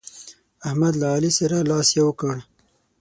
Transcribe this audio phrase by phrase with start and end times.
[0.67, 2.35] احمد له علي سره لاس يو کړ.